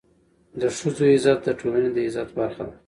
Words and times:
د 0.59 0.61
ښځو 0.77 1.03
عزت 1.13 1.39
د 1.45 1.49
ټولني 1.59 1.89
د 1.93 1.97
عزت 2.07 2.29
برخه 2.39 2.63
ده. 2.69 2.75